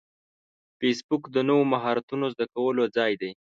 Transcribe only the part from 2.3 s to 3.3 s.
زده کولو ځای